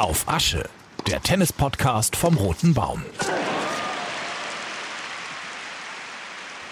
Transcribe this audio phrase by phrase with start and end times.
[0.00, 0.66] Auf Asche,
[1.06, 3.02] der Tennis-Podcast vom Roten Baum.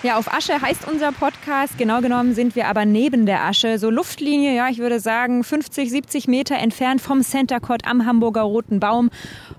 [0.03, 1.77] Ja, auf Asche heißt unser Podcast.
[1.77, 3.79] Genau genommen sind wir aber neben der Asche.
[3.79, 8.41] So Luftlinie, ja, ich würde sagen 50, 70 Meter entfernt vom Center Court am Hamburger
[8.41, 9.11] Roten Baum.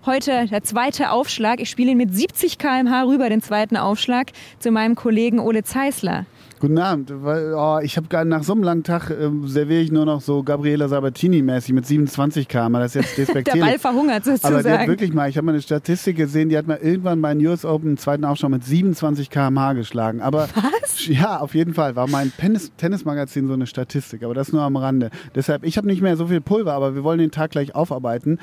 [0.04, 1.60] Heute der zweite Aufschlag.
[1.60, 6.26] Ich spiele ihn mit 70 km/h rüber, den zweiten Aufschlag, zu meinem Kollegen Ole Zeisler.
[6.60, 7.12] Guten Abend.
[7.12, 10.88] Oh, ich habe nach so einem langen Tag äh, serviere ich nur noch so Gabriela
[10.88, 12.74] Sabatini-mäßig mit 27 km.
[12.74, 13.64] Das ist jetzt despektierlich.
[13.64, 14.56] Der Ball verhungert sozusagen.
[14.56, 17.22] Aber die hat wirklich mal, ich habe mal eine Statistik gesehen, die hat mal irgendwann
[17.22, 20.22] bei den US Open einen zweiten Aufschlag mit 27 km/h geschlagen.
[20.22, 21.06] Aber Was?
[21.08, 24.76] ja, auf jeden Fall war mein Tennis Tennismagazin so eine Statistik, aber das nur am
[24.76, 25.12] Rande.
[25.36, 28.38] Deshalb, ich habe nicht mehr so viel Pulver, aber wir wollen den Tag gleich aufarbeiten.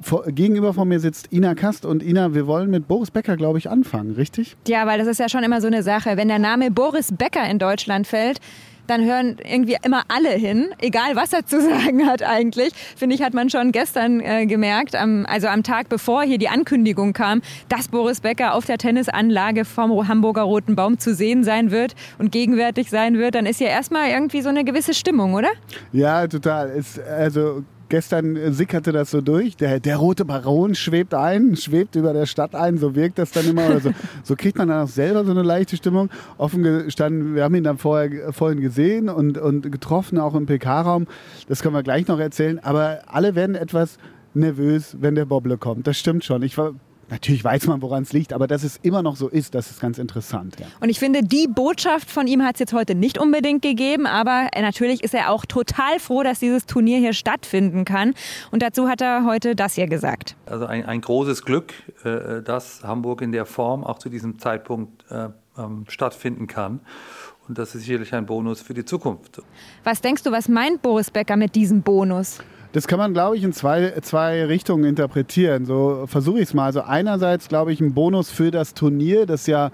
[0.00, 3.58] Vor, gegenüber von mir sitzt Ina Kast und Ina, wir wollen mit Boris Becker, glaube
[3.58, 4.56] ich, anfangen, richtig?
[4.66, 6.16] Ja, weil das ist ja schon immer so eine Sache.
[6.16, 8.40] Wenn der Name Boris Becker in Deutschland fällt,
[8.86, 12.72] dann hören irgendwie immer alle hin, egal was er zu sagen hat eigentlich.
[12.96, 16.48] Finde ich, hat man schon gestern äh, gemerkt, am, also am Tag bevor hier die
[16.48, 21.70] Ankündigung kam, dass Boris Becker auf der Tennisanlage vom Hamburger Roten Baum zu sehen sein
[21.70, 25.50] wird und gegenwärtig sein wird, dann ist ja erstmal irgendwie so eine gewisse Stimmung, oder?
[25.92, 26.70] Ja, total.
[26.70, 29.54] Ist, also gestern sickerte das so durch.
[29.58, 33.46] Der, der rote Baron schwebt ein, schwebt über der Stadt ein, so wirkt das dann
[33.46, 33.80] immer.
[33.80, 33.90] So,
[34.22, 36.08] so kriegt man dann auch selber so eine leichte Stimmung.
[36.38, 41.06] Offen gestanden, wir haben ihn dann vorher, vorhin gesehen und, und getroffen, auch im PK-Raum.
[41.48, 42.58] Das können wir gleich noch erzählen.
[42.60, 43.98] Aber alle werden etwas
[44.32, 45.86] nervös, wenn der Bobble kommt.
[45.86, 46.42] Das stimmt schon.
[46.42, 46.72] Ich war
[47.12, 49.82] Natürlich weiß man, woran es liegt, aber dass es immer noch so ist, das ist
[49.82, 50.56] ganz interessant.
[50.58, 50.64] Ja.
[50.80, 54.48] Und ich finde, die Botschaft von ihm hat es jetzt heute nicht unbedingt gegeben, aber
[54.58, 58.14] natürlich ist er auch total froh, dass dieses Turnier hier stattfinden kann.
[58.50, 60.36] Und dazu hat er heute das hier gesagt.
[60.46, 65.04] Also ein, ein großes Glück, äh, dass Hamburg in der Form auch zu diesem Zeitpunkt
[65.10, 65.28] äh,
[65.58, 66.80] ähm, stattfinden kann.
[67.46, 69.42] Und das ist sicherlich ein Bonus für die Zukunft.
[69.84, 72.38] Was denkst du, was meint Boris Becker mit diesem Bonus?
[72.72, 75.66] Das kann man, glaube ich, in zwei, zwei Richtungen interpretieren.
[75.66, 76.64] So versuche ich es mal.
[76.64, 79.70] Also einerseits, glaube ich, ein Bonus für das Turnier, das ja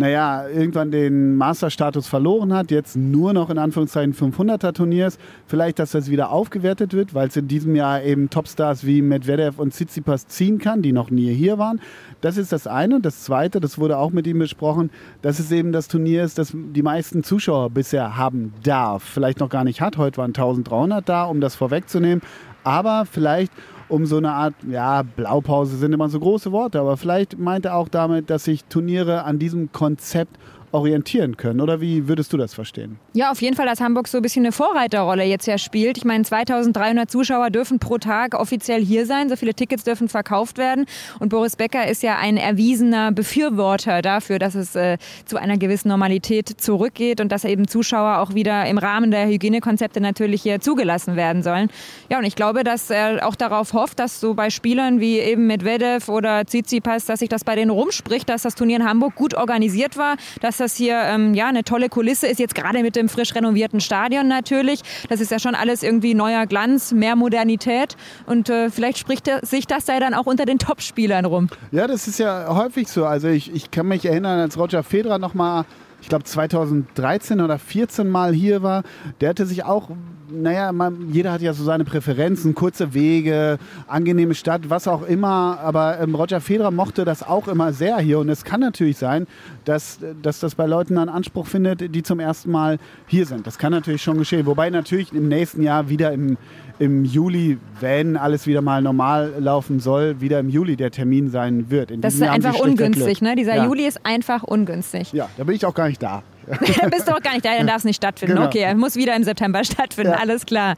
[0.00, 5.18] naja, irgendwann den Masterstatus verloren hat, jetzt nur noch in Anführungszeichen 500er Turniers.
[5.46, 9.58] Vielleicht, dass das wieder aufgewertet wird, weil es in diesem Jahr eben Topstars wie Medvedev
[9.58, 11.82] und Tsitsipas ziehen kann, die noch nie hier waren.
[12.22, 12.96] Das ist das eine.
[12.96, 14.88] Und das zweite, das wurde auch mit ihm besprochen,
[15.20, 19.02] dass es eben das Turnier ist, das die meisten Zuschauer bisher haben darf.
[19.02, 19.98] Vielleicht noch gar nicht hat.
[19.98, 22.22] Heute waren 1300 da, um das vorwegzunehmen.
[22.64, 23.52] Aber vielleicht
[23.90, 27.76] um so eine Art, ja, Blaupause sind immer so große Worte, aber vielleicht meint er
[27.76, 30.36] auch damit, dass sich Turniere an diesem Konzept
[30.72, 31.60] orientieren können.
[31.60, 32.98] Oder wie würdest du das verstehen?
[33.12, 35.98] Ja, auf jeden Fall, dass Hamburg so ein bisschen eine Vorreiterrolle jetzt ja spielt.
[35.98, 39.28] Ich meine, 2300 Zuschauer dürfen pro Tag offiziell hier sein.
[39.28, 40.86] So viele Tickets dürfen verkauft werden.
[41.18, 45.88] Und Boris Becker ist ja ein erwiesener Befürworter dafür, dass es äh, zu einer gewissen
[45.88, 51.16] Normalität zurückgeht und dass eben Zuschauer auch wieder im Rahmen der Hygienekonzepte natürlich hier zugelassen
[51.16, 51.68] werden sollen.
[52.10, 55.48] Ja, und ich glaube, dass er auch darauf hofft, dass so bei Spielern wie eben
[55.48, 59.34] Medvedev oder Tsitsipas, dass sich das bei denen rumspricht, dass das Turnier in Hamburg gut
[59.34, 63.08] organisiert war, dass das hier ähm, ja eine tolle Kulisse ist, jetzt gerade mit dem
[63.08, 64.82] frisch renovierten Stadion natürlich.
[65.08, 67.96] Das ist ja schon alles irgendwie neuer Glanz, mehr Modernität
[68.26, 71.48] und äh, vielleicht spricht sich das ja dann auch unter den Topspielern rum.
[71.72, 73.04] Ja, das ist ja häufig so.
[73.04, 75.64] Also ich, ich kann mich erinnern, als Roger Federer noch mal
[76.02, 78.82] ich glaube 2013 oder 14 Mal hier war,
[79.20, 79.90] der hatte sich auch,
[80.30, 85.58] naja, man, jeder hat ja so seine Präferenzen, kurze Wege, angenehme Stadt, was auch immer,
[85.60, 89.26] aber ähm, Roger Federer mochte das auch immer sehr hier und es kann natürlich sein,
[89.64, 93.46] dass, dass das bei Leuten einen Anspruch findet, die zum ersten Mal hier sind.
[93.46, 96.36] Das kann natürlich schon geschehen, wobei natürlich im nächsten Jahr wieder im,
[96.80, 101.70] im Juli, wenn alles wieder mal normal laufen soll, wieder im Juli der Termin sein
[101.70, 101.90] wird.
[101.90, 103.36] In das ist einfach ungünstig, ne?
[103.36, 103.66] Dieser ja.
[103.66, 105.12] Juli ist einfach ungünstig.
[105.12, 106.22] Ja, da bin ich auch gar nicht da.
[106.90, 108.36] Bist du auch gar nicht da, dann darf es nicht stattfinden.
[108.36, 108.46] Genau.
[108.46, 110.18] Okay, muss wieder im September stattfinden, ja.
[110.18, 110.74] alles klar.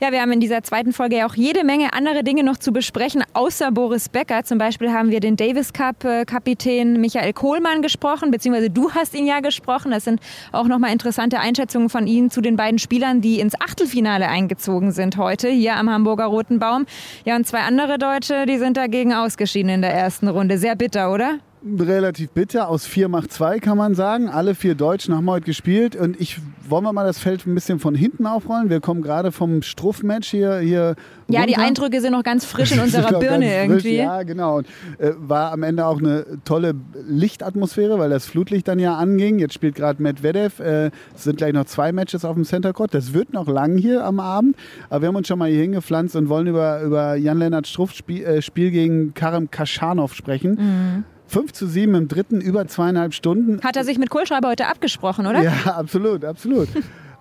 [0.00, 2.72] Ja, wir haben in dieser zweiten Folge ja auch jede Menge andere Dinge noch zu
[2.72, 4.42] besprechen, außer Boris Becker.
[4.44, 9.40] Zum Beispiel haben wir den Davis Cup-Kapitän Michael Kohlmann gesprochen, beziehungsweise du hast ihn ja
[9.40, 9.92] gesprochen.
[9.92, 10.20] Das sind
[10.52, 15.16] auch nochmal interessante Einschätzungen von Ihnen zu den beiden Spielern, die ins Achtelfinale eingezogen sind
[15.16, 16.86] heute hier am Hamburger Roten Baum.
[17.24, 20.58] Ja, und zwei andere Deutsche, die sind dagegen ausgeschieden in der ersten Runde.
[20.58, 21.38] Sehr bitter, oder?
[21.78, 22.68] Relativ bitter.
[22.68, 24.28] Aus vier macht zwei, kann man sagen.
[24.28, 25.96] Alle vier Deutschen haben heute gespielt.
[25.96, 26.38] Und ich
[26.68, 28.70] wollen wir mal das Feld ein bisschen von hinten aufrollen.
[28.70, 30.94] Wir kommen gerade vom Struff-Match hier, hier.
[31.28, 31.46] Ja, runter.
[31.46, 33.96] die Eindrücke sind noch ganz frisch in unserer Birne irgendwie.
[33.96, 34.58] Ja, genau.
[34.58, 34.66] Und
[34.98, 36.74] äh, war am Ende auch eine tolle
[37.08, 39.38] Lichtatmosphäre, weil das Flutlicht dann ja anging.
[39.38, 40.60] Jetzt spielt gerade Medvedev.
[40.60, 42.92] Äh, es sind gleich noch zwei Matches auf dem Center Court.
[42.92, 44.56] Das wird noch lang hier am Abend.
[44.90, 48.24] Aber wir haben uns schon mal hier hingepflanzt und wollen über, über Jan-Lennart Struff Spiel,
[48.24, 50.54] äh, Spiel gegen Karim Kaschanov sprechen.
[50.54, 51.13] Mhm.
[51.26, 53.60] 5 zu 7 im dritten, über zweieinhalb Stunden.
[53.62, 55.42] Hat er sich mit Kohlschreiber heute abgesprochen, oder?
[55.42, 56.68] Ja, absolut, absolut.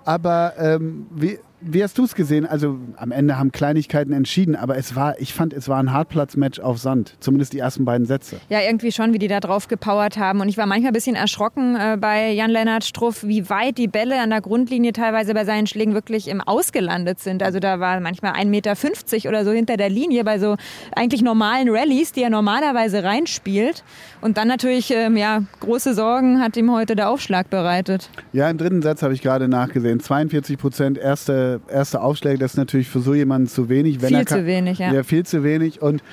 [0.05, 2.45] Aber ähm, wie, wie hast du es gesehen?
[2.45, 6.59] Also am Ende haben Kleinigkeiten entschieden, aber es war, ich fand, es war ein Hartplatzmatch
[6.59, 7.15] auf Sand.
[7.19, 8.37] Zumindest die ersten beiden Sätze.
[8.49, 10.41] Ja, irgendwie schon, wie die da drauf gepowert haben.
[10.41, 14.19] Und ich war manchmal ein bisschen erschrocken äh, bei Jan-Lennart Struff, wie weit die Bälle
[14.21, 17.41] an der Grundlinie teilweise bei seinen Schlägen wirklich im Ausgelandet sind.
[17.41, 20.55] Also da war manchmal 1,50 Meter oder so hinter der Linie bei so
[20.95, 23.83] eigentlich normalen Rallyes, die er normalerweise reinspielt.
[24.21, 28.09] Und dann natürlich, ähm, ja, große Sorgen hat ihm heute der Aufschlag bereitet.
[28.31, 29.99] Ja, im dritten Satz habe ich gerade nachgesehen.
[29.99, 34.01] 42 Prozent erste, erste Aufschläge, das ist natürlich für so jemanden zu wenig.
[34.01, 34.93] Wenn viel zu wenig, ja.
[34.93, 35.81] Ja, viel zu wenig.
[35.81, 36.03] Und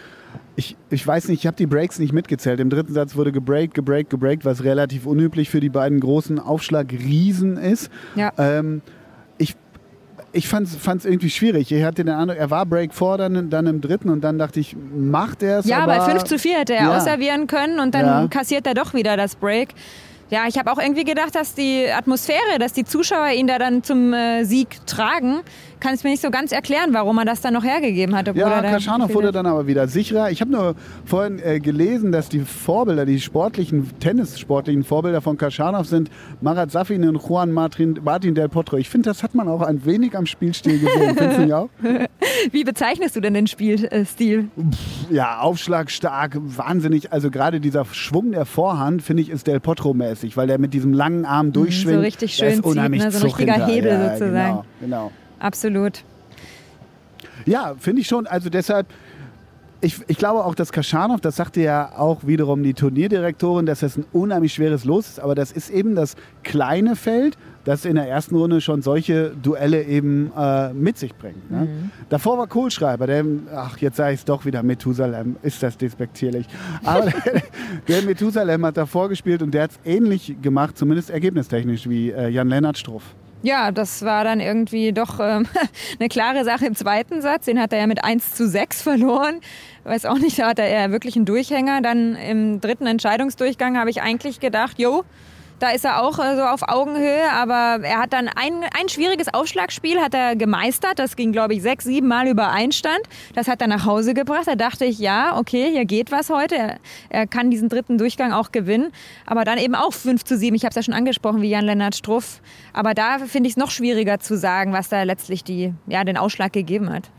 [0.56, 2.60] ich, ich weiß nicht, ich habe die Breaks nicht mitgezählt.
[2.60, 7.56] Im dritten Satz wurde gebreakt, gebreakt, gebreakt, was relativ unüblich für die beiden großen Aufschlagriesen
[7.56, 7.90] ist.
[8.14, 8.32] Ja.
[8.36, 8.82] Ähm,
[9.38, 9.56] ich
[10.32, 11.72] ich fand es irgendwie schwierig.
[11.72, 14.60] Ich hatte den Eindruck, er war Break vor, dann, dann im dritten und dann dachte
[14.60, 15.66] ich, macht er es?
[15.66, 16.96] Ja, aber bei 5 zu 4 hätte er ja.
[16.96, 18.28] ausservieren können und dann Ja.
[18.28, 19.70] kassiert er doch wieder das Break.
[20.30, 23.82] Ja, ich habe auch irgendwie gedacht, dass die Atmosphäre, dass die Zuschauer ihn da dann
[23.82, 25.40] zum äh, Sieg tragen,
[25.80, 28.26] kann es mir nicht so ganz erklären, warum er das dann noch hergegeben hat.
[28.36, 28.48] Ja,
[29.08, 30.30] viel- wurde dann aber wieder sicherer.
[30.30, 30.74] Ich habe nur
[31.06, 36.10] vorhin äh, gelesen, dass die Vorbilder, die sportlichen, tennissportlichen Vorbilder von Kaschanov sind
[36.42, 38.76] Marat Safin und Juan Martin, Martin Del Potro.
[38.76, 41.16] Ich finde, das hat man auch ein wenig am Spielstil gesehen.
[41.16, 41.68] Findest du nicht auch?
[42.52, 44.48] Wie bezeichnest du denn den Spielstil?
[45.10, 47.10] Ja, aufschlagstark, wahnsinnig.
[47.12, 50.92] Also gerade dieser Schwung der Vorhand, finde ich, ist Del Potro-mäßig, weil der mit diesem
[50.92, 51.96] langen Arm durchschwingt.
[51.96, 53.10] Mhm, so richtig Da ist schön zieht, unheimlich ne?
[53.10, 53.66] So ein richtiger hinter.
[53.66, 54.34] Hebel ja, sozusagen.
[54.36, 55.12] Genau, genau.
[55.38, 56.04] Absolut.
[57.46, 58.26] Ja, finde ich schon.
[58.26, 58.86] Also deshalb,
[59.80, 63.96] ich, ich glaube auch, dass Kaschanov, das sagte ja auch wiederum die Turnierdirektorin, dass das
[63.96, 65.20] ein unheimlich schweres Los ist.
[65.20, 69.82] Aber das ist eben das kleine Feld, das in der ersten Runde schon solche Duelle
[69.84, 71.50] eben äh, mit sich bringt.
[71.50, 71.68] Ne?
[72.08, 73.24] Davor war Kohlschreiber, der,
[73.54, 76.46] ach, jetzt sage ich es doch wieder, Methusalem, ist das despektierlich.
[76.84, 77.42] Aber der,
[77.88, 82.28] der Methusalem hat davor gespielt und der hat es ähnlich gemacht, zumindest ergebnistechnisch, wie äh,
[82.28, 83.02] Jan-Lennart Struff.
[83.42, 85.46] Ja, das war dann irgendwie doch ähm,
[85.98, 87.46] eine klare Sache im zweiten Satz.
[87.46, 89.40] Den hat er ja mit 1 zu 6 verloren.
[89.84, 91.80] Weiß auch nicht, da hat er eher wirklich einen Durchhänger.
[91.80, 95.04] Dann im dritten Entscheidungsdurchgang habe ich eigentlich gedacht, jo,
[95.60, 99.32] da ist er auch äh, so auf Augenhöhe, aber er hat dann ein, ein schwieriges
[99.32, 100.98] Aufschlagspiel hat er gemeistert.
[100.98, 103.00] Das ging, glaube ich, sechs, sieben Mal über Einstand.
[103.34, 104.46] Das hat er nach Hause gebracht.
[104.46, 106.56] Da dachte ich, ja, okay, hier geht was heute.
[106.56, 106.78] Er,
[107.10, 108.90] er kann diesen dritten Durchgang auch gewinnen.
[109.26, 110.56] Aber dann eben auch 5 zu 7.
[110.56, 112.40] Ich habe es ja schon angesprochen, wie Jan-Lennart Struff.
[112.72, 116.16] Aber da finde ich es noch schwieriger zu sagen, was da letztlich die, ja, den
[116.16, 117.10] Ausschlag gegeben hat.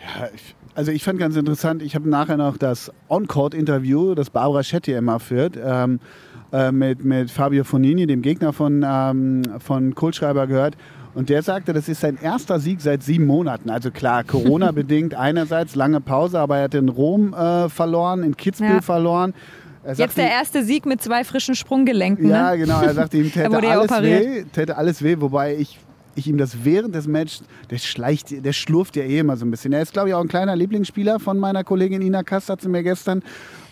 [0.00, 4.64] Ja, ich, also ich fand ganz interessant, ich habe nachher noch das On-Court-Interview, das Barbara
[4.64, 6.00] Schetti immer führt, ähm,
[6.52, 10.76] äh, mit, mit Fabio Fonini, dem Gegner von, ähm, von Kohlschreiber gehört.
[11.14, 13.70] Und der sagte, das ist sein erster Sieg seit sieben Monaten.
[13.70, 18.74] Also klar, Corona-bedingt einerseits, lange Pause, aber er hat in Rom äh, verloren, in Kitzbühel
[18.76, 18.80] Ja.
[18.82, 19.32] verloren.
[19.84, 22.28] Er Jetzt der erste Sieg mit zwei frischen Sprunggelenken.
[22.28, 22.58] ja, ne?
[22.58, 22.80] genau.
[22.80, 25.78] Er sagte, ihm täte alles weh, täte alles weh, wobei ich,
[26.14, 29.50] ich ihm das während des Matches, der schleicht, der schlurft ja eh immer so ein
[29.50, 29.72] bisschen.
[29.74, 32.68] Er ist, glaube ich, auch ein kleiner Lieblingsspieler von meiner Kollegin Ina Kast, hat sie
[32.70, 33.22] mir gestern.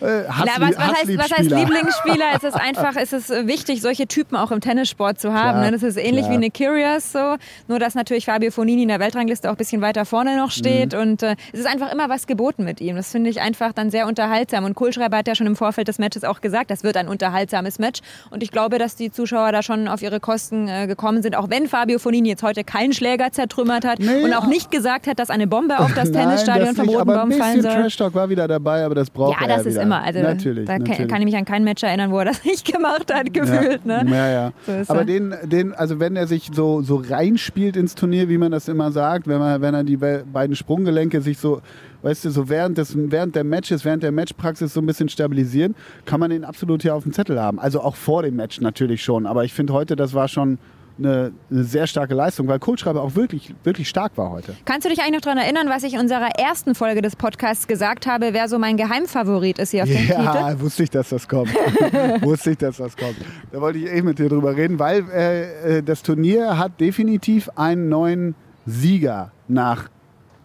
[0.03, 1.51] Äh, Na, was, was, heißt, was heißt.
[1.51, 2.25] Lieblingsspieler?
[2.37, 5.59] es ist einfach, es ist äh, wichtig, solche Typen auch im Tennissport zu haben.
[5.59, 5.71] Klar, ne?
[5.73, 6.33] Das ist ähnlich klar.
[6.33, 7.37] wie eine Curious so.
[7.69, 10.95] Nur, dass natürlich Fabio Fonini in der Weltrangliste auch ein bisschen weiter vorne noch steht.
[10.95, 11.01] Mhm.
[11.01, 12.97] Und äh, es ist einfach immer was geboten mit ihm.
[12.97, 14.65] Das finde ich einfach dann sehr unterhaltsam.
[14.65, 17.79] Und Kohlschreiber hat ja schon im Vorfeld des Matches auch gesagt, das wird ein unterhaltsames
[17.79, 18.01] Match.
[18.31, 21.37] Und ich glaube, dass die Zuschauer da schon auf ihre Kosten äh, gekommen sind.
[21.37, 25.07] Auch wenn Fabio Fonini jetzt heute keinen Schläger zertrümmert hat Nee, und auch nicht gesagt
[25.07, 27.73] hat, dass eine Bombe auf das Tennisstadion vom Roten Baum fallen soll.
[27.73, 29.83] Trash Talk war wieder dabei, aber das braucht Ja, er das ist wieder.
[29.83, 29.92] immer.
[30.01, 31.09] Also natürlich, da kann, natürlich.
[31.11, 33.81] kann ich mich an kein Match erinnern, wo er das nicht gemacht hat, gefühlt.
[33.85, 34.11] Ja, Ne?
[34.11, 34.53] ja, ja.
[34.67, 35.05] So Aber er.
[35.05, 38.93] den, den, also wenn er sich so, so reinspielt ins Turnier, wie man das immer
[38.93, 41.61] sagt, wenn, man, wenn er die be- beiden Sprunggelenke sich so,
[42.03, 45.75] weißt du, so während, des, während der Matches, während der Matchpraxis so ein bisschen stabilisieren,
[46.05, 47.59] kann man den absolut hier auf dem Zettel haben.
[47.61, 49.27] Also auch vor dem Match natürlich schon.
[49.27, 50.59] Aber ich finde heute, das war schon
[50.99, 54.55] eine, eine sehr starke Leistung, weil Kohlschreiber auch wirklich, wirklich stark war heute.
[54.65, 57.67] Kannst du dich eigentlich noch daran erinnern, was ich in unserer ersten Folge des Podcasts
[57.67, 60.13] gesagt habe, wer so mein Geheimfavorit ist hier auf dem Titel?
[60.13, 61.55] Ja, wusste ich, dass das kommt.
[62.23, 63.17] wusste ich, dass das kommt.
[63.51, 67.49] Da wollte ich eh mit dir drüber reden, weil äh, äh, das Turnier hat definitiv
[67.57, 68.35] einen neuen
[68.67, 69.89] Sieger nach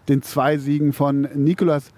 [0.10, 1.92] den zwei Siegen von Nikolas,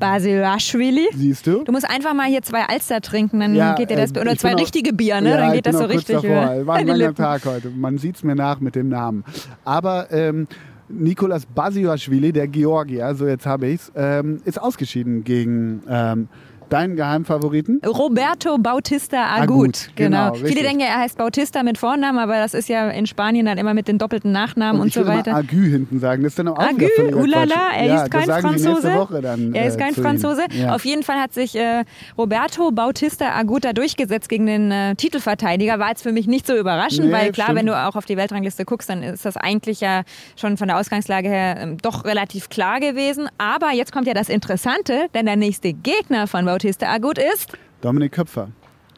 [0.00, 1.08] Basilashvili.
[1.14, 1.62] siehst du?
[1.64, 4.12] Du musst einfach mal hier zwei Alster trinken, dann Ja, geht dir das.
[4.12, 5.30] äh, Oder zwei richtige Bier, ne?
[5.30, 6.16] Ja, dann geht das so richtig.
[6.16, 6.28] Davor.
[6.56, 7.14] über War ein langer.
[7.14, 7.70] Tag heute.
[7.70, 9.24] Man sieht es mir nach mit dem Namen.
[9.64, 10.46] Aber ähm,
[10.88, 16.28] Nikolas Basiashvili, der Georgier, so jetzt habe ich es, ähm, ist ausgeschieden gegen, ähm,
[16.70, 17.80] Deinen Geheimfavoriten?
[17.84, 19.50] Roberto Bautista Agut.
[19.50, 23.06] Agut, genau, Viele denken ja, er heißt Bautista mit Vornamen, aber das ist ja in
[23.06, 25.34] Spanien dann immer mit den doppelten Nachnamen und, ich so weiter.
[25.34, 26.22] Agü hinten sagen.
[26.22, 29.08] Das ist dann auch Agü, ulala, er ja, ist kein Franzose.
[29.20, 29.94] dann, er ist äh, kein.
[29.94, 30.42] Franzose.
[30.52, 30.74] Ja.
[30.74, 31.84] Auf jeden Fall hat sich äh,
[32.16, 35.80] Roberto Bautista Agut da durchgesetzt gegen den äh, Titelverteidiger.
[35.80, 37.58] War jetzt für mich nicht so überraschend, Nee, weil klar, stimmt.
[37.58, 40.02] wenn du auch auf die Weltrangliste guckst, dann ist das eigentlich ja
[40.36, 43.28] schon von der Ausgangslage her ähm, doch relativ klar gewesen.
[43.38, 48.12] Aber jetzt kommt ja das Interessante, denn der nächste Gegner von Bautista Agut ist, Dominik
[48.12, 48.48] Köpfer.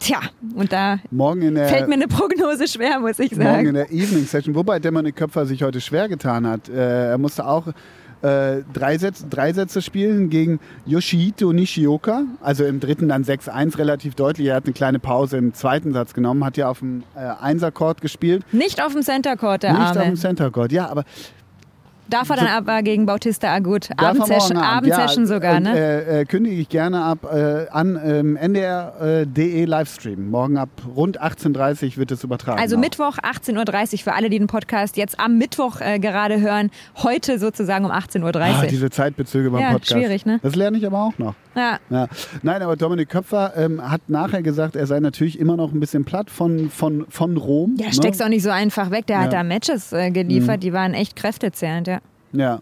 [0.01, 0.21] tja,
[0.55, 3.75] und da Morgen in der, fällt mir eine Prognose schwer, muss ich morgen in sagen.
[3.75, 6.69] der Evening Session, wobei Dominik Köpfer sich heute schwer getan hat.
[6.69, 7.69] Äh, er musste auch
[8.23, 12.23] äh, drei, Sätze, drei Sätze spielen gegen Yoshihito Nishioka.
[12.41, 14.47] Also im dritten dann 6-1 relativ deutlich.
[14.49, 18.01] Er hat eine kleine Pause im zweiten Satz genommen, hat ja auf dem äh, Einsercourt
[18.01, 18.45] gespielt.
[18.53, 20.05] Nicht auf dem Center Court, der Nicht auf Arme.
[20.05, 21.05] dem Center Court, ja, aber
[22.13, 23.89] Darf er dann aber gegen Bautista Agut.
[23.97, 25.75] Abendsession, Abendsession ja, sogar, ne?
[25.79, 30.31] Äh, äh, kündige ich gerne ab äh, an ähm, NDR.de Livestream.
[30.31, 32.61] Morgen ab rund 18.30 Uhr wird es übertragen.
[32.61, 32.81] Also auch.
[32.81, 36.71] Mittwoch 18.30 Uhr für alle, die den Podcast jetzt am Mittwoch äh, gerade hören.
[37.03, 38.35] Heute sozusagen um 18.30 Uhr.
[38.43, 39.93] Ah, diese Zeitbezüge beim Ja, Podcast.
[39.93, 40.39] schwierig, ne?
[40.43, 41.35] Das lerne ich aber auch noch.
[41.57, 41.79] ja.
[41.89, 42.09] Ja.
[42.43, 46.05] Nein, aber Dominik Köpfer ähm, hat nachher gesagt, er sei natürlich immer noch ein bisschen
[46.05, 47.77] platt von, von, von Rom.
[47.79, 48.27] ja, steckst ne?
[48.27, 49.07] auch nicht so einfach weg.
[49.07, 49.39] Der hat Ja.
[49.39, 51.99] da Matches äh, geliefert, die waren echt kräftezehrend, ja.
[52.33, 52.61] Ja,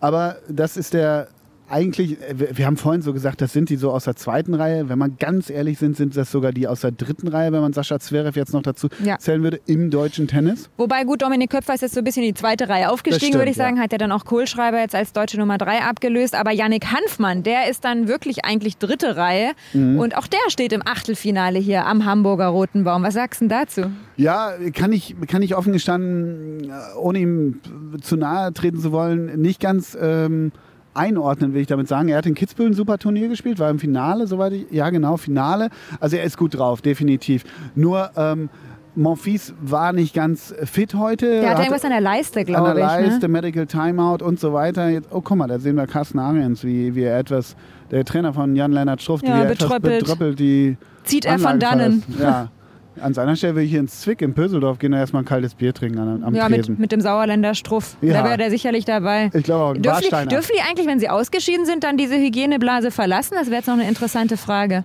[0.00, 1.28] aber das ist der
[1.68, 4.88] eigentlich, äh, wir, haben vorhin so gesagt, das sind die so aus der zweiten Reihe.
[4.88, 7.72] Wenn man ganz ehrlich sind, sind das sogar die aus der dritten Reihe, wenn man
[7.72, 9.18] Sascha Zverev jetzt noch dazu Ja.
[9.18, 10.68] zählen würde, im deutschen Tennis.
[10.76, 13.40] Wobei gut, Dominik Köpfer ist jetzt so ein bisschen in die zweite Reihe aufgestiegen, stimmt,
[13.40, 13.76] würde ich sagen.
[13.76, 13.82] ja.
[13.82, 16.34] Hat er dann auch Kohlschreiber jetzt als deutsche Nummer drei abgelöst.
[16.34, 19.52] Aber Yannick Hanfmann, der ist dann wirklich eigentlich dritte Reihe.
[19.72, 19.98] Mhm.
[19.98, 23.02] Und auch der steht im Achtelfinale hier am Hamburger Roten Baum.
[23.02, 23.90] Was sagst du denn dazu?
[24.16, 27.60] Ja, kann ich, kann ich offen gestanden, äh, ohne ihm
[28.00, 30.52] zu nahe treten zu wollen, nicht ganz ähm,
[30.96, 32.08] einordnen, will ich damit sagen.
[32.08, 35.16] Er hat in Kitzbühel ein super Turnier gespielt, war im Finale, soweit ich, ja genau,
[35.16, 35.68] Finale.
[36.00, 37.44] Also er ist gut drauf, definitiv.
[37.74, 38.48] Nur ähm,
[38.94, 41.26] Monfils war nicht ganz fit heute.
[41.28, 43.06] Der hat Hatte- irgendwas an der Leiste, an glaube der ich.
[43.06, 43.32] Leiste, Ne?
[43.32, 44.88] Medical Timeout und so weiter.
[44.88, 47.56] Jetzt, oh, guck mal, da sehen wir Carsten Ariens, wie, wie er etwas,
[47.90, 50.00] der Trainer von Jan-Lennart Struft, Ja, wie er etwas betröppelt.
[50.00, 52.02] betröppelt die Zieht er von dannen.
[52.18, 52.48] Ja.
[53.00, 55.54] An seiner Stelle will ich hier ins Zwick in Pöseldorf gehen und erstmal ein kaltes
[55.54, 57.96] Bier trinken am, am Ja, mit, mit dem Sauerländer Struff.
[58.00, 58.14] Ja.
[58.14, 59.30] Da wäre der sicherlich dabei.
[59.34, 62.16] ich glaube auch ein Dürfen die, dürfen die eigentlich, wenn sie ausgeschieden sind, dann diese
[62.16, 63.34] Hygieneblase verlassen?
[63.38, 64.84] Das wäre jetzt noch eine interessante Frage.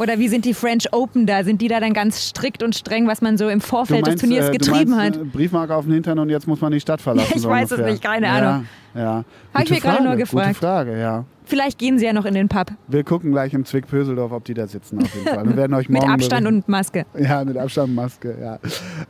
[0.00, 1.44] Oder wie sind die French Open da?
[1.44, 4.30] Sind die da dann ganz strikt und streng, was man so im Vorfeld meinst, des
[4.30, 5.26] Turniers äh, getrieben meinst, hat?
[5.26, 7.32] äh, Briefmarke auf den Hintern und jetzt muss man die Stadt verlassen.
[7.36, 7.92] Ich so weiß es ungefähr.
[7.92, 8.66] nicht, keine ja, Ahnung.
[8.94, 9.24] Ja.
[9.52, 10.48] Hab ich Gute mir gerade nur gefragt.
[10.48, 11.24] Gute Frage, ja.
[11.50, 12.68] Vielleicht gehen sie ja noch in den Pub.
[12.86, 15.44] Wir gucken gleich im Zwick Pöseldorf, ob die da sitzen auf jeden Fall.
[15.44, 16.62] Wir werden euch Mit morgen Abstand berichten.
[16.62, 17.06] und Maske.
[17.18, 18.58] Ja, mit Abstand, Maske, ja.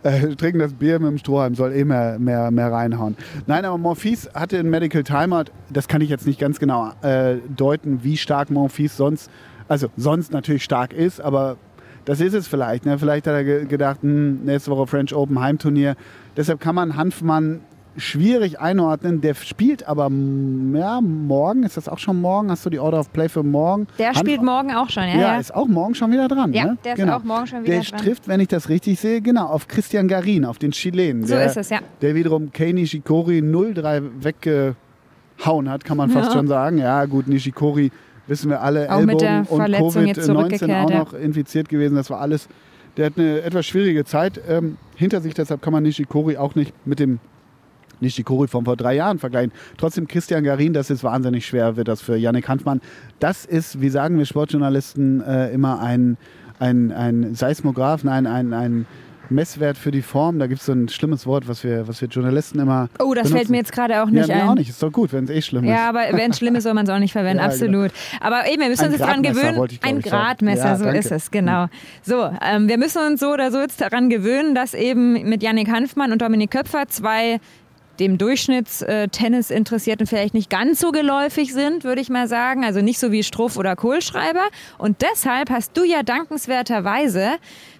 [0.02, 3.14] Äh, trinken das Bier mit dem Strohhalm, soll eh mehr, mehr, mehr reinhauen.
[3.46, 5.52] Nein, aber Monfils hatte ein Medical Timeout.
[5.68, 9.30] Das kann ich jetzt nicht ganz genau äh, deuten, wie stark Monfils sonst,
[9.68, 11.58] also sonst natürlich stark ist, aber
[12.06, 12.86] das ist es vielleicht.
[12.86, 12.98] Ne?
[12.98, 15.94] Vielleicht hat er ge gedacht, hm, nächste Woche French Open Heimturnier.
[16.36, 17.60] Deshalb kann man Hanfmann
[17.96, 19.20] schwierig einordnen.
[19.20, 20.10] Der spielt aber
[20.74, 22.50] ja, morgen, ist das auch schon morgen?
[22.50, 23.86] Hast du die Order of Play für morgen?
[23.98, 25.16] Der spielt morgen auch schon, ja.
[25.16, 26.52] ja, ist auch morgen schon wieder dran.
[26.52, 26.78] Ja, ne?
[26.84, 27.16] der ist genau.
[27.16, 28.00] auch morgen schon wieder der dran.
[28.00, 31.26] trifft, wenn ich das richtig sehe, genau, auf Christian Garin, auf den Chilenen.
[31.26, 31.80] So der, ist es, ja.
[32.00, 36.32] Der wiederum Kei Nishikori 0-3 weggehauen hat, kann man fast Ja.
[36.36, 36.78] schon sagen.
[36.78, 37.90] Ja, gut, Nishikori
[38.26, 41.68] wissen wir alle, Auch Ellbogen mit der und Verletzung jetzt Covid-19 zurückgekehrt, auch noch infiziert
[41.68, 41.96] gewesen.
[41.96, 42.48] Das war alles.
[42.96, 46.74] Der hat eine etwas schwierige Zeit ähm, hinter sich, deshalb kann man Nishikori auch nicht
[46.86, 47.20] mit dem
[48.00, 49.52] Nishikori von vor drei Jahren vergleichen.
[49.76, 52.80] Trotzdem Christian Garin, das ist wahnsinnig schwer, wird das für Yannick Hanfmann.
[53.18, 56.16] Das ist, wie sagen wir Sportjournalisten, äh, immer ein,
[56.58, 58.86] ein, ein Seismograph, nein, ein, ein
[59.32, 60.40] Messwert für die Form.
[60.40, 62.88] Da gibt es so ein schlimmes Wort, was wir, was wir Journalisten immer.
[62.98, 63.36] Oh, das benutzen.
[63.36, 64.48] fällt mir jetzt gerade auch nicht ja, ein.
[64.48, 64.68] auch nicht.
[64.70, 65.70] Ist doch gut, wenn es eh schlimm ist.
[65.70, 67.54] Ja, aber wenn es schlimm ist, soll man es auch nicht verwenden, Ja, genau.
[67.54, 67.92] absolut.
[68.20, 69.66] Aber eben, wir müssen Ein uns jetzt daran gewöhnen.
[69.70, 70.00] ich, Ein.
[70.00, 70.98] Gradmesser, Ja, so danke.
[70.98, 71.66] ist es, genau.
[72.02, 75.70] So, ähm, wir müssen uns so oder so jetzt daran gewöhnen, dass eben mit Yannick
[75.70, 77.38] Hanfmann und Dominik Köpfer zwei
[78.00, 82.64] dem Durchschnittstennis Interessierten vielleicht nicht ganz so geläufig sind, würde ich mal sagen.
[82.64, 84.48] Also nicht so wie Struff oder Kohlschreiber.
[84.78, 87.32] Und deshalb hast du ja dankenswerterweise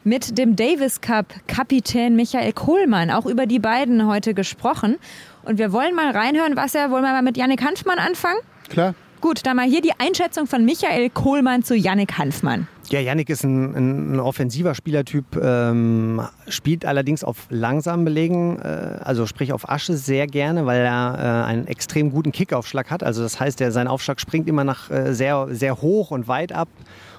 [0.05, 4.99] mit dem Davis Cup Kapitän Michael Kohlmann auch über die beiden heute gesprochen.
[5.43, 8.39] Und wir wollen mal reinhören, was er, wollen wir mal mit Yannick Hanfmann anfangen?
[8.69, 8.95] Klar.
[9.21, 12.67] Gut, dann mal hier die Einschätzung von Michael Kohlmann zu Yannick Hanfmann.
[12.89, 18.99] Ja, Yannick ist ein, ein, ein offensiver Spielertyp, ähm, spielt allerdings auf langsamen Belegen, äh,
[19.05, 23.03] also sprich auf Asche sehr gerne, weil er äh, einen extrem guten Kickaufschlag hat.
[23.03, 26.53] Also das heißt, er, sein Aufschlag springt immer nach äh, sehr, sehr hoch und weit
[26.53, 26.69] ab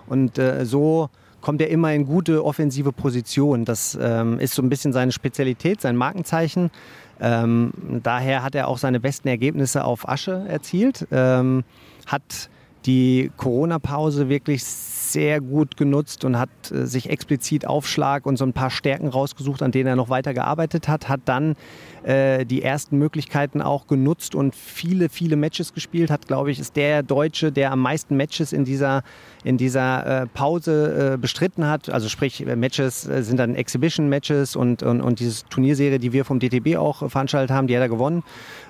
[0.08, 1.10] und äh, so
[1.41, 3.65] kommt er immer in gute offensive Position.
[3.65, 6.71] Das ähm, ist so ein bisschen seine Spezialität, sein Markenzeichen.
[7.19, 7.71] Ähm,
[8.03, 11.07] daher hat er auch seine besten Ergebnisse auf Asche erzielt.
[11.12, 11.63] Ähm,
[12.07, 12.50] hat
[12.86, 18.53] die Corona-Pause wirklich sehr gut genutzt und hat äh, sich explizit Aufschlag und so ein
[18.53, 21.55] paar Stärken rausgesucht, an denen er noch weiter gearbeitet hat, hat dann
[22.03, 26.10] äh, die ersten Möglichkeiten auch genutzt und viele, viele Matches gespielt.
[26.10, 29.03] Hat, glaube ich, ist der Deutsche, der am meisten Matches in dieser,
[29.43, 31.89] in dieser äh, Pause äh, bestritten hat.
[31.89, 36.25] Also sprich, äh, Matches äh, sind dann Exhibition-Matches und, und, und diese Turnierserie, die wir
[36.25, 38.24] vom DTB auch veranstaltet haben, die hat er gewonnen.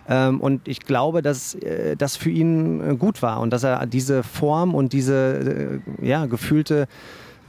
[0.10, 1.58] Ähm, und ich glaube, dass
[1.98, 6.88] das für ihn gut war und dass er diese Form und diese ja, gefühlte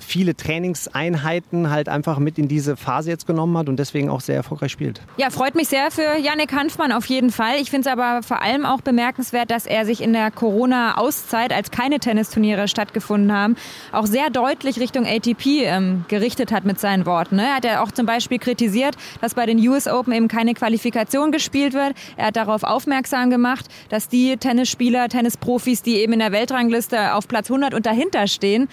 [0.02, 4.37] viele Trainingseinheiten halt einfach mit in diese Phase jetzt genommen hat und deswegen auch sehr
[4.37, 5.00] erfolgreich spielt.
[5.16, 7.56] Ja, freut mich sehr für Yannick Hanfmann auf jeden Fall.
[7.61, 11.71] Ich finde es aber vor allem auch bemerkenswert, dass er sich in der Corona-Auszeit, als
[11.71, 13.56] keine Tennisturniere stattgefunden haben,
[13.92, 17.37] auch sehr deutlich Richtung ATP ähm, gerichtet hat mit seinen Worten.
[17.37, 17.47] Ne?
[17.47, 21.32] Er hat ja auch zum Beispiel kritisiert, dass bei den US Open eben keine Qualifikation
[21.32, 21.94] gespielt wird.
[22.16, 27.28] Er hat darauf aufmerksam gemacht, dass die Tennisspieler, Tennisprofis, die eben in der Weltrangliste auf
[27.28, 28.68] Platz 100 und dahinter stehen,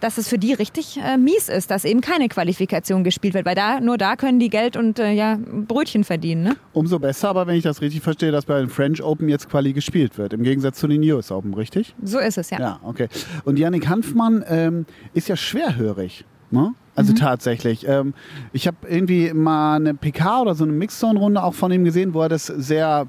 [0.00, 3.54] dass es für die richtig äh, mies ist, dass eben keine Qualifikation gespielt wird, weil
[3.54, 6.42] da nur da können die Geld und äh, ja, Brötchen verdienen.
[6.42, 6.56] Ne?
[6.72, 9.72] Umso besser, aber wenn ich das richtig verstehe, dass bei den French Open jetzt Quali
[9.72, 11.94] gespielt wird, im Gegensatz zu den US Open, richtig?
[12.02, 12.58] So ist es, ja.
[12.60, 13.08] Ja, okay.
[13.44, 16.24] Und Yannick Hanfmann ähm, ist ja schwerhörig.
[16.50, 16.74] Ne?
[16.98, 17.16] Also mhm.
[17.16, 17.86] tatsächlich.
[17.86, 18.12] Ähm,
[18.52, 22.22] ich habe irgendwie mal eine PK oder so eine Mixzone-Runde auch von ihm gesehen, wo
[22.22, 23.06] er das sehr,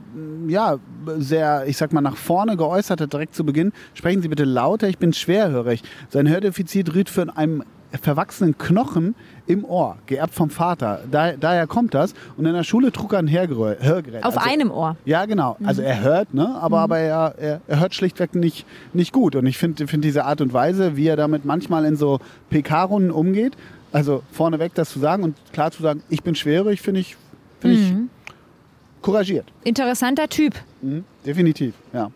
[0.48, 0.78] ja,
[1.18, 3.72] sehr, ich sag mal, nach vorne geäußert hat, direkt zu Beginn.
[3.96, 5.82] Sprechen Sie bitte lauter, ich bin schwerhörig.
[6.10, 7.64] Sein Hördefizit rührt von einem
[7.98, 9.16] verwachsenen Knochen
[9.48, 11.02] im Ohr, geerbt vom Vater.
[11.10, 12.14] Da, daher kommt das.
[12.38, 14.24] Und in der Schule trug er ein Hörgerät.
[14.24, 14.96] Auf also, einem Ohr?
[15.06, 15.58] Ja, genau.
[15.60, 15.68] Mhm.
[15.68, 16.56] Also er hört, ne?
[16.62, 16.84] aber, mhm.
[16.84, 19.36] aber er, er, er, hört schlichtweg nicht, nicht gut.
[19.36, 22.20] Und ich finde find diese Art und Weise, wie er damit manchmal in so
[22.52, 23.58] PK-Runden umgeht,
[23.92, 27.18] also vorneweg das zu sagen und klar zu sagen, ich bin schwierig, finde ich,
[27.60, 28.10] find mhm.
[28.16, 29.46] ich couragiert.
[29.64, 30.56] Interessanter Typ.
[30.82, 32.12] Mhm, definitiv, ja.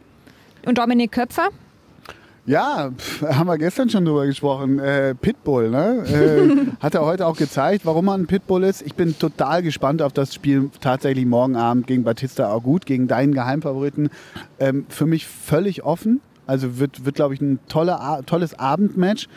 [0.65, 1.49] Und Dominik Köpfer?
[2.45, 4.79] Ja, pf, haben wir gestern schon drüber gesprochen.
[4.79, 6.03] Äh, Pitbull, ne?
[6.05, 8.81] Äh, hat er heute auch gezeigt, warum er ein Pitbull ist.
[8.81, 13.33] Ich bin total gespannt auf das Spiel tatsächlich morgen Abend gegen Batista Agut, gegen deinen
[13.33, 14.09] Geheimfavoriten.
[14.59, 16.21] Ähm, für mich völlig offen.
[16.47, 19.27] Also wird, wird glaube ich, ein tolle, tolles Abendmatch.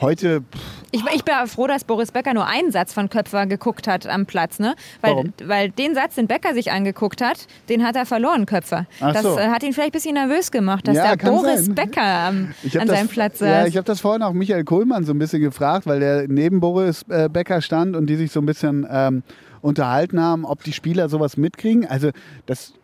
[0.00, 0.44] Heute.
[0.92, 4.26] Ich, ich, bin froh, dass Boris Becker nur einen Satz von Köpfer geguckt hat am
[4.26, 4.76] Platz, ne?
[5.00, 5.32] Weil, Warum?
[5.44, 8.86] weil den Satz, den Becker sich angeguckt hat, den hat er verloren, Köpfer.
[9.00, 9.36] Ach das so.
[9.36, 11.74] äh, hat ihn vielleicht ein bisschen nervös gemacht, dass ja, der Boris sein.
[11.74, 13.48] Becker am, an das, seinem Platz saß.
[13.48, 16.60] Ja, ich habe das vorhin auch Michael Kohlmann so ein bisschen gefragt, weil der neben
[16.60, 19.24] Boris äh, Becker stand und die sich so ein bisschen ähm,
[19.62, 21.86] unterhalten haben, ob die Spieler sowas mitkriegen.
[21.86, 22.10] Also
[22.46, 22.74] das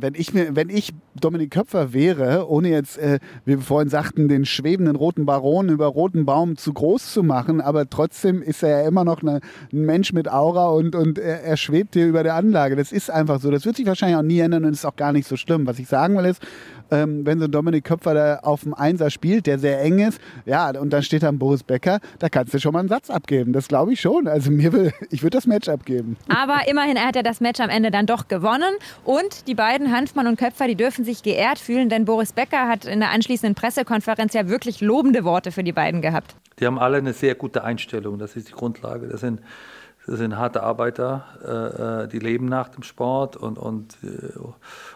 [0.00, 4.28] wenn ich mir, wenn ich Dominik Köpfer wäre, ohne jetzt, äh, wie wir vorhin sagten,
[4.28, 8.80] den schwebenden roten Baron über roten Baum zu groß zu machen, aber trotzdem ist er
[8.80, 9.40] ja immer noch eine,
[9.72, 12.76] ein Mensch mit Aura und, und er, er, schwebt hier über der Anlage.
[12.76, 13.50] Das ist einfach so.
[13.50, 15.66] Das wird sich wahrscheinlich auch nie ändern und ist auch gar nicht so schlimm.
[15.66, 16.42] Was ich sagen will ist,
[16.90, 20.20] ähm, wenn so ein Dominik Köpfer da auf dem Einser spielt, der sehr eng ist,
[20.46, 23.10] ja, und dann steht da ein Boris Becker, da kannst du schon mal einen Satz
[23.10, 23.52] abgeben.
[23.52, 24.28] Das glaube ich schon.
[24.28, 26.16] Also mir will, ich würde das Match abgeben.
[26.28, 28.74] Aber immerhin, er hat ja das Match am Ende dann doch gewonnen.
[29.04, 32.84] Und die beiden, Hanfmann und Köpfer, die dürfen sich geehrt fühlen, denn Boris Becker hat
[32.84, 36.34] in der anschließenden Pressekonferenz ja wirklich lobende Worte für die beiden gehabt.
[36.58, 38.18] Die haben alle eine sehr gute Einstellung.
[38.18, 39.08] Das ist die Grundlage.
[39.08, 39.40] Das sind
[40.06, 44.32] das sind harte Arbeiter, äh, äh, die leben nach dem Sport und, und äh,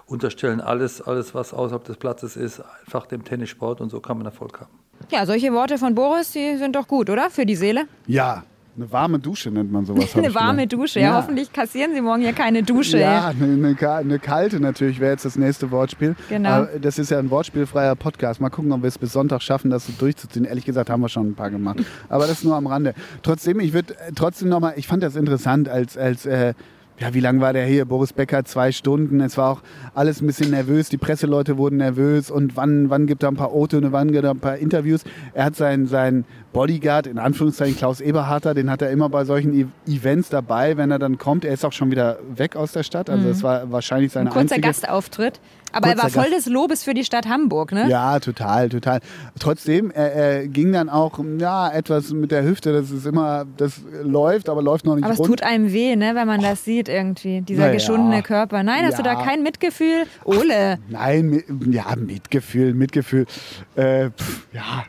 [0.07, 4.27] unterstellen alles, alles, was außerhalb des Platzes ist, einfach dem Tennissport und so kann man
[4.27, 4.71] Erfolg haben.
[5.11, 7.31] Ja, solche Worte von Boris, die sind doch gut, oder?
[7.31, 7.87] Für die Seele?
[8.07, 8.45] Ja,
[8.77, 10.17] eine warme Dusche nennt man sowas.
[10.17, 11.07] eine warme Dusche, ja.
[11.07, 11.17] ja.
[11.17, 12.99] Hoffentlich kassieren Sie morgen ja keine Dusche.
[12.99, 16.17] Ja, eine, eine, eine kalte natürlich wäre jetzt das nächste Wortspiel.
[16.29, 16.49] Genau.
[16.49, 18.41] Aber das ist ja ein wortspielfreier Podcast.
[18.41, 20.45] Mal gucken, ob wir es bis Sonntag schaffen, das so durchzuziehen.
[20.45, 21.79] Ehrlich gesagt haben wir schon ein paar gemacht.
[22.09, 22.95] Aber das nur am Rande.
[23.23, 26.55] Trotzdem, ich würde äh, trotzdem nochmal, ich fand das interessant, als, als äh,
[27.01, 27.85] ja, wie lange war der hier?
[27.85, 29.21] Boris Becker, zwei Stunden.
[29.21, 29.63] Es war auch
[29.95, 30.89] alles ein bisschen nervös.
[30.89, 32.31] Die Presseleute wurden nervös.
[32.31, 35.03] Und wann, wann gibt er ein paar O-Töne, wann gibt er ein paar Interviews?
[35.33, 39.53] Er hat seinen, seinen Bodyguard, in Anführungszeichen Klaus Eberharter, den hat er immer bei solchen
[39.53, 41.45] e Events dabei, wenn er dann kommt.
[41.45, 43.11] Er ist auch schon wieder weg aus der Stadt.
[43.11, 43.29] Also, mhm.
[43.29, 44.61] das war wahrscheinlich seine ein kurzer einzige...
[44.63, 45.41] Gastauftritt.
[45.75, 47.89] Aber er war voll des Lobes für die Stadt Hamburg, ne?
[47.89, 49.01] Ja, total, total.
[49.41, 53.81] Trotzdem, er, er, ging dann auch ja, etwas mit der Hüfte, das ist immer, das
[54.03, 55.25] läuft, aber läuft noch nicht Aber rund.
[55.25, 57.75] es tut einem weh, ne, wenn man das sieht irgendwie, dieser naja.
[57.75, 58.63] geschundene Körper.
[58.63, 58.97] Nein, hast ja.
[58.99, 60.05] du da kein Mitgefühl?
[60.25, 60.79] Ole.
[60.89, 63.27] Nein, ja, Mitgefühl, Mitgefühl.
[63.75, 64.85] Äh, pff, ja,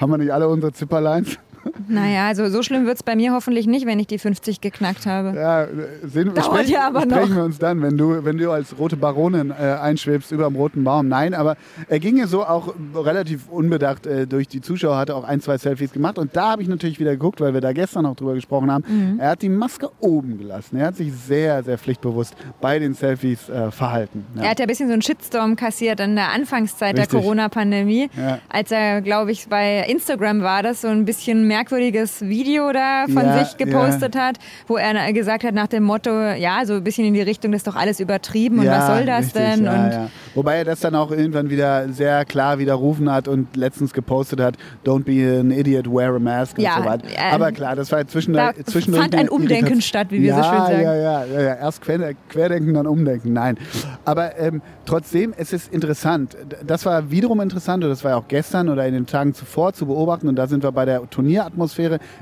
[0.00, 1.38] haben wir nicht alle unsere Zipperleins?
[1.86, 5.06] Naja, also so schlimm wird es bei mir hoffentlich nicht, wenn ich die 50 geknackt
[5.06, 5.34] habe.
[5.36, 5.66] Ja,
[6.06, 7.36] sehen, Dauert sprechen, ja aber sprechen noch.
[7.36, 10.84] wir uns dann, wenn du, wenn du als rote Baronin äh, einschwebst über dem roten
[10.84, 11.08] Baum.
[11.08, 11.56] Nein, aber
[11.88, 15.58] er ging ja so auch relativ unbedacht äh, durch die Zuschauer, hatte auch ein, zwei
[15.58, 16.18] Selfies gemacht.
[16.18, 18.84] Und da habe ich natürlich wieder geguckt, weil wir da gestern noch drüber gesprochen haben.
[18.88, 19.20] Mhm.
[19.20, 20.76] Er hat die Maske oben gelassen.
[20.78, 24.24] Er hat sich sehr, sehr pflichtbewusst bei den Selfies äh, verhalten.
[24.36, 24.42] Ja.
[24.44, 27.10] Er hat ja ein bisschen so einen Shitstorm kassiert in der Anfangszeit Richtig.
[27.10, 28.38] der Corona-Pandemie, Ja.
[28.48, 33.24] als er, glaube ich, bei Instagram war das, so ein bisschen merkwürdiges Video da von
[33.24, 37.04] Ja, sich gepostet hat, wo er gesagt hat nach dem Motto, ja, so ein bisschen
[37.06, 39.64] in die Richtung, das ist doch alles übertrieben und Ja, was soll das richtig, denn?
[39.64, 40.10] Ja, und ja.
[40.34, 44.56] Wobei er das dann auch irgendwann wieder sehr klar widerrufen hat und letztens gepostet hat,
[44.84, 47.04] don't be an idiot, wear a mask Ja, und so weiter.
[47.08, 50.36] ähm, Aber klar, das war zwischen da zwischendurch fand ein Umdenken statt, wie wir ja,
[50.36, 50.82] so schön sagen.
[50.82, 51.54] Ja, ja, ja, ja.
[51.54, 53.32] Erst quer, querdenken, dann umdenken.
[53.32, 53.58] Nein.
[54.04, 56.36] Aber ähm, trotzdem, es ist interessant.
[56.66, 59.72] Das war wiederum interessant, und das war ja auch gestern oder in den Tagen zuvor
[59.72, 60.28] zu beobachten.
[60.28, 61.57] Und da sind wir bei der Turnieratmosphäre,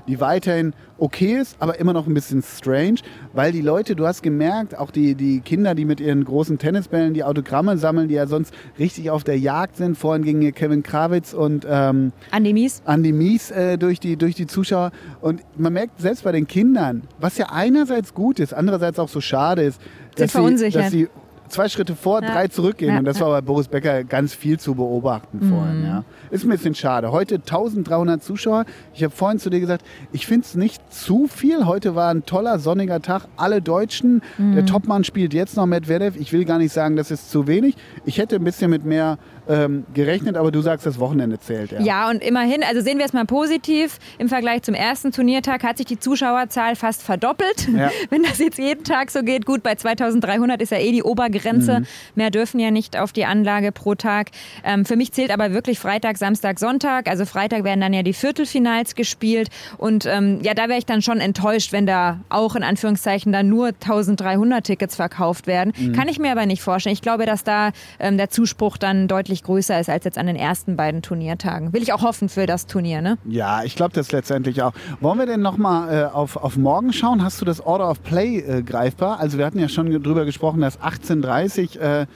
[0.08, 2.96] die weiterhin okay ist, aber immer noch ein bisschen strange,
[3.32, 7.14] weil die Leute, du hast gemerkt, auch die, die Kinder, die mit ihren großen Tennisbällen
[7.14, 9.96] die Autogramme sammeln, die ja sonst richtig auf der Jagd sind.
[9.96, 12.82] Vorhin gingen hier Kevin Krawitz und ähm, Andi Mies.
[12.84, 14.90] Andi Mies äh, durch, die, durch die Zuschauer.
[15.20, 19.20] Und man merkt selbst bei den Kindern, was ja einerseits gut ist, andererseits auch so
[19.20, 19.80] schade ist,
[20.16, 21.08] dass sie, dass sie
[21.48, 22.32] zwei Schritte vor, Ja.
[22.32, 22.92] drei zurückgehen.
[22.92, 25.84] Ja, Und das war bei Boris Becker ganz viel zu beobachten vorhin.
[25.84, 26.04] Ja.
[26.30, 27.12] Ist ein bisschen schade.
[27.12, 28.64] Heute 1300 Zuschauer.
[28.94, 31.66] Ich habe vorhin zu dir gesagt, ich finde es nicht zu viel.
[31.66, 33.22] Heute war ein toller sonniger Tag.
[33.36, 34.22] Alle Deutschen.
[34.38, 36.16] Der Topmann spielt jetzt noch Medvedev.
[36.16, 37.76] Ich will gar nicht sagen, das ist zu wenig.
[38.04, 41.72] Ich hätte ein bisschen mit mehr ähm, gerechnet, aber du sagst, das Wochenende zählt.
[41.72, 41.80] Ja.
[41.80, 45.76] Ja, und immerhin, also sehen wir es mal positiv, im Vergleich zum ersten Turniertag hat
[45.76, 47.68] sich die Zuschauerzahl fast verdoppelt.
[47.68, 47.90] Ja.
[48.10, 51.80] Wenn das jetzt jeden Tag so geht, gut, bei 2300 ist ja eh die Obergrenze.
[51.80, 51.86] Mhm.
[52.14, 54.30] Mehr dürfen ja nicht auf die Anlage pro Tag.
[54.64, 57.08] Ähm, für mich zählt aber wirklich Freitag, Samstag, Sonntag.
[57.08, 59.48] Also Freitag werden dann ja die Viertelfinals gespielt.
[59.78, 63.48] Und ähm, ja, da wäre ich dann schon enttäuscht, wenn da auch in Anführungszeichen dann
[63.48, 65.72] nur 1300 Tickets verkauft werden.
[65.76, 65.92] Mhm.
[65.92, 66.94] Kann ich mir aber nicht vorstellen.
[66.94, 70.36] Ich glaube, dass da ähm, der Zuspruch dann deutlich größer ist als jetzt an den
[70.36, 71.72] ersten beiden Turniertagen.
[71.72, 73.18] Will ich auch hoffen für das Turnier, ne?
[73.24, 74.72] Ja, ich glaube das letztendlich auch.
[75.00, 77.22] Wollen wir denn nochmal äh, auf, auf morgen schauen?
[77.22, 79.20] Hast du das Order of Play äh, greifbar?
[79.20, 82.06] Also wir hatten ja schon drüber gesprochen, dass 18.30 äh,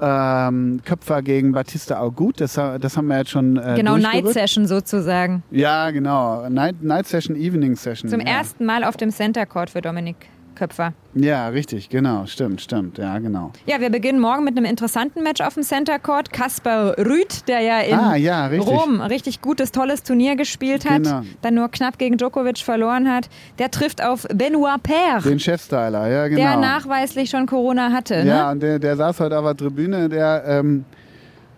[0.00, 4.28] ähm, Köpfer gegen Batista Agut, das, das haben wir jetzt schon äh, Genau, Night.
[4.28, 5.42] Session sozusagen.
[5.50, 6.48] Ja, genau.
[6.48, 8.10] Night, Night Session, Evening Session.
[8.10, 8.26] Zum ja.
[8.26, 10.16] ersten Mal auf dem Center Court für Dominik
[10.56, 10.92] Köpfer.
[11.14, 12.26] Ja, richtig, genau.
[12.26, 12.98] Stimmt, stimmt.
[12.98, 13.52] Ja, genau.
[13.66, 16.32] Ja, wir beginnen morgen mit einem interessanten Match auf dem Center Court.
[16.32, 18.68] Kaspar Rüth, der ja in Ah, ja, richtig.
[18.68, 21.22] Rom richtig gutes, tolles Turnier gespielt hat, Genau.
[21.42, 23.28] dann nur knapp gegen Djokovic verloren hat.
[23.58, 26.40] Der trifft auf Benoit Paire, Den Chefstyler, ja, genau.
[26.40, 28.24] der nachweislich schon Corona hatte.
[28.24, 28.30] Ne?
[28.30, 30.84] Ja, und der, der saß heute auf der Tribüne, der, ähm,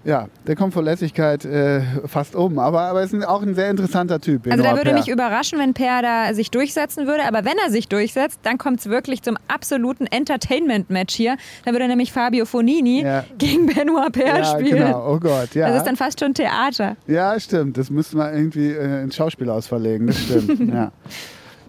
[0.04, 2.58] ja, der kommt vor Lässigkeit äh, fast oben.
[2.58, 4.46] Aber, aber ist ein, auch ein sehr interessanter Typ.
[4.50, 4.98] Also da würde Paire.
[4.98, 7.24] mich überraschen, wenn Per da sich durchsetzen würde.
[7.26, 11.36] Aber wenn er sich durchsetzt, dann kommt es wirklich zum absoluten Entertainment-Match hier.
[11.64, 13.24] Da würde nämlich Fabio Fonini Ja.
[13.38, 14.76] gegen Benoit Paire Ja, spielen.
[14.84, 15.12] genau.
[15.14, 15.68] Oh Gott, ja.
[15.68, 16.96] Das ist dann fast schon Theater.
[17.06, 17.76] Ja, stimmt.
[17.76, 20.06] Das müssten wir irgendwie äh, ins Schauspielhaus verlegen.
[20.06, 20.72] Das stimmt.
[20.74, 20.92] ja.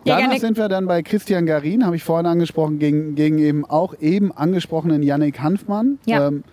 [0.06, 3.94] Danach sind wir dann bei Christian Garin, habe ich vorhin angesprochen, gegen, gegen eben auch
[4.00, 6.00] eben angesprochenen Yannick Hanfmann.
[6.06, 6.28] Ja.
[6.28, 6.44] Ähm,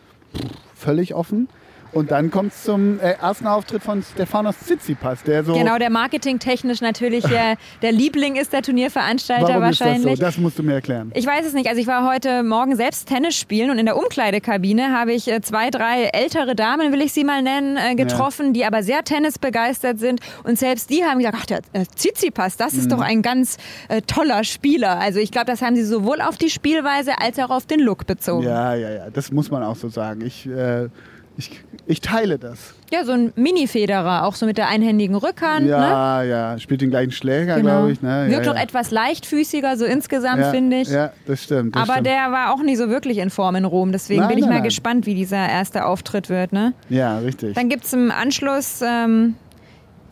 [0.75, 1.49] völlig offen.
[1.97, 5.55] Und dann kommt es zum äh, ersten Auftritt von Stefanos Tsitsipas, der so.
[5.55, 9.97] Genau, der marketingtechnisch natürlich äh, der Liebling ist der Turnierveranstalter warum wahrscheinlich.
[9.99, 10.25] ist das so?
[10.25, 11.11] Das musst du mir erklären.
[11.15, 11.69] Ich weiß es nicht.
[11.69, 15.41] Also ich war heute Morgen selbst Tennis spielen und in der Umkleidekabine habe ich äh,
[15.41, 20.21] zwei, drei ältere Damen, will ich sie mal nennen, getroffen, die aber sehr tennisbegeistert sind.
[20.45, 21.61] Und selbst die haben gesagt, ach, der
[21.95, 22.79] Tsitsipas, das Mhm.
[22.81, 23.57] ist doch ein ganz
[23.89, 24.99] äh, toller Spieler.
[24.99, 28.07] Also ich glaube, das haben sie sowohl auf die Spielweise als auch auf den Look
[28.07, 28.45] bezogen.
[28.45, 29.11] Ja, ja, ja.
[29.11, 30.21] Das muss man auch so sagen.
[30.21, 30.89] Ich, äh,
[31.39, 31.51] ich,
[31.87, 32.75] ich teile das.
[32.91, 35.67] Ja, so ein Mini-Federer, auch so mit der einhändigen Rückhand.
[35.67, 35.71] Ne?
[35.71, 36.59] Ja, ja.
[36.59, 37.71] Spielt den gleichen Schläger, Genau.
[37.71, 38.03] glaube ich.
[38.03, 38.27] Ne?
[38.29, 38.63] Wirkt ja, doch ja.
[38.65, 40.89] etwas leichtfüßiger, so insgesamt, ja, finde ich.
[40.89, 41.75] Ja, das stimmt.
[41.75, 42.07] Das Aber stimmt.
[42.07, 43.93] der war auch nicht so wirklich in Form in Rom.
[43.93, 44.65] Deswegen Nein, bin ich nein, mal nein.
[44.65, 46.53] gespannt, wie dieser erste Auftritt wird.
[46.53, 46.73] Ne?
[46.89, 47.55] Ja, richtig.
[47.55, 48.81] Dann gibt es im Anschluss.
[48.83, 49.35] Ähm,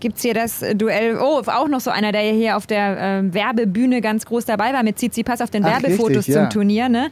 [0.01, 1.19] Gibt es hier das Duell?
[1.21, 4.83] Oh, auch noch so einer, der hier auf der ähm, Werbebühne ganz groß dabei war
[4.83, 6.49] mit Tsitsipas auf den Ach, Werbefotos richtig, zum ja.
[6.49, 6.89] Turnier.
[6.89, 7.11] Ne?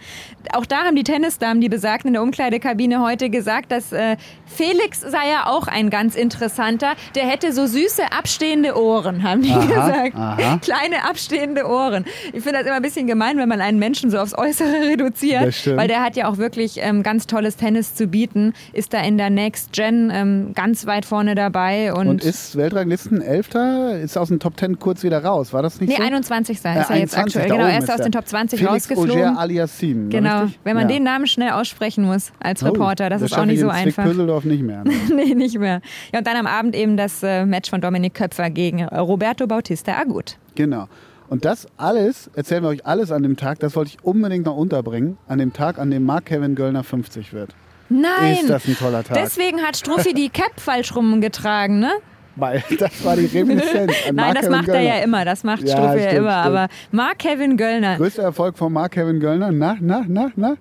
[0.53, 4.17] Auch da haben die Tennisdamen, die besagten in der Umkleidekabine heute gesagt, dass äh,
[4.47, 6.93] Felix sei ja auch ein ganz interessanter.
[7.15, 10.17] Der hätte so süße abstehende Ohren, haben die Aha, gesagt.
[10.17, 10.59] aha.
[10.59, 12.05] Kleine abstehende Ohren.
[12.33, 15.67] Ich finde das immer ein bisschen gemein, wenn man einen Menschen so aufs Äußere reduziert,
[15.77, 19.19] weil der hat ja auch wirklich ähm, ganz tolles Tennis zu bieten, ist da in
[19.19, 24.29] der Next Gen ähm, ganz weit vorne dabei und, Und ist Weltranglisten Elfter, ist aus
[24.29, 25.53] den Top 10 kurz wieder raus.
[25.53, 26.03] War das nicht Nee, so?
[26.03, 26.57] 21.
[26.57, 27.49] ist Äh, er jetzt 21, aktuell.
[27.59, 29.13] Genau, er ist aus den Top 20 Felix rausgeflogen.
[29.29, 30.09] Auger Aliassim.
[30.09, 30.61] Genau, richtig?
[30.65, 30.95] wenn man Ja.
[30.97, 33.67] den Namen schnell aussprechen muss als Oh, Reporter, das das ist auch nicht ich so
[33.67, 34.05] in einfach.
[34.05, 34.83] Zwickpöseldorf nicht mehr.
[34.85, 34.93] Ne?
[35.15, 35.81] nee, nicht mehr.
[36.13, 39.47] Ja, und dann am Abend eben das äh, Match von Dominik Köpfer gegen äh, Roberto
[39.47, 40.39] Bautista Agut.
[40.55, 40.89] Genau.
[41.29, 44.57] Und das alles, erzählen wir euch alles an dem Tag, das wollte ich unbedingt noch
[44.57, 47.55] unterbringen, an dem Tag, an dem Mark Kevin Göllner 50 wird.
[47.89, 48.39] Nein!
[48.41, 49.19] Ist das ein toller Tag.
[49.23, 51.91] Deswegen hat Struffi die Cap falsch rumgetragen, ne?
[52.37, 54.81] Weil das war die Reminiszenz an Nein, Mark das Kevin macht Göllner.
[54.81, 55.25] er ja immer.
[55.25, 56.37] Das macht Ja, Struffi ja immer.
[56.37, 57.97] Aber Mark Kevin Göllner.
[57.97, 60.55] Größter Erfolg von Mark Kevin Göllner, na, na, na, na?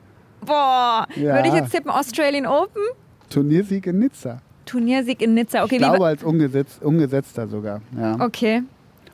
[0.45, 1.35] Boah, Ja.
[1.35, 2.81] würde ich jetzt tippen, Australian Open?
[3.29, 4.41] Turniersieg in Nizza.
[4.65, 5.63] Turniersieg in Nizza.
[5.63, 7.81] Okay, ich glaube als umgesetzt, umgesetzter sogar.
[7.97, 8.17] Ja.
[8.19, 8.63] Okay.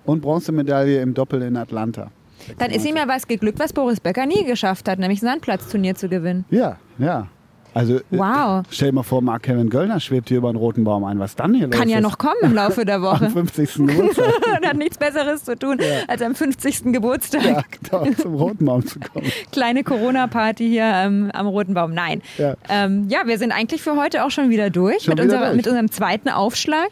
[0.06, 2.12] Und Bronzemedaille im Doppel in Atlanta.
[2.60, 5.96] Dann ist ihm ja was geglückt, was Boris Becker nie geschafft hat, nämlich ein Sandplatzturnier
[5.96, 6.46] zu gewinnen.
[6.50, 7.28] Ja, ja.
[7.78, 8.64] Also, äh, Wow.
[8.72, 11.20] stell dir mal vor, Mark Kevin Göllner schwebt hier über einen roten Baum ein.
[11.20, 12.04] Was dann hier los Kann ja ist?
[12.04, 13.30] noch kommen im Laufe der Am Woche.
[13.30, 13.74] 50.
[13.88, 14.26] Geburtstag.
[14.60, 16.86] Und hat nichts Besseres zu tun, als am 50.
[16.86, 17.44] Geburtstag.
[17.44, 17.62] ja,
[18.02, 19.28] genau, zum roten Baum zu kommen.
[19.52, 21.94] Kleine Corona-Party hier ähm, am Roten Baum.
[21.94, 22.24] Nein.
[22.40, 22.56] Ja.
[22.68, 25.46] Ähm, ja, wir sind eigentlich für heute auch schon wieder durch, Schon mit, wieder unserer,
[25.50, 25.58] durch.
[25.58, 26.90] mit unserem zweiten Aufschlag.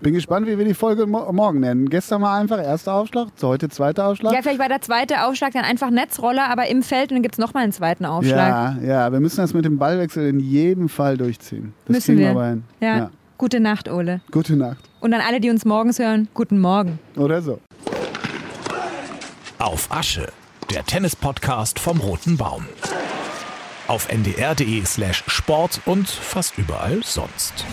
[0.00, 1.90] Bin gespannt, wie wir die Folge mo morgen nennen.
[1.90, 4.32] Gestern mal einfach erster Aufschlag, heute zweiter Aufschlag.
[4.32, 7.34] Ja, vielleicht war der zweite Aufschlag dann einfach Netzroller, aber im Feld und dann gibt
[7.34, 8.76] es nochmal einen zweiten Aufschlag.
[8.80, 11.74] ja, ja, wir müssen das mit dem Ballwechsel in jedem Fall durchziehen.
[11.86, 12.30] Das Müssen kriegen wir.
[12.30, 12.64] aber hin.
[12.80, 13.10] Ja.
[13.36, 14.22] Gute Nacht, Ole.
[14.30, 14.78] Gute Nacht.
[15.00, 16.98] Und an alle, die uns morgens hören, guten Morgen.
[17.16, 17.58] Oder so.
[19.58, 20.28] Auf Asche,
[20.72, 22.64] der Tennis-Podcast vom Roten Baum.
[23.86, 27.66] Auf ndr.de slash Sport und fast überall sonst.